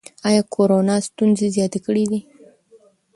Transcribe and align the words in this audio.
ایا 0.27 0.41
کورونا 0.55 0.95
ستونزې 1.07 1.47
زیاتې 1.55 1.79
کړي 1.85 2.03
دي؟ 2.11 2.19